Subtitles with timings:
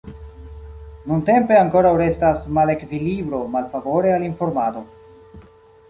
[1.11, 4.89] Nuntempe ankoraŭ restas malevkilibro malfavore al informado.